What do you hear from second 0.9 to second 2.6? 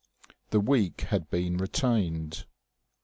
had been retained.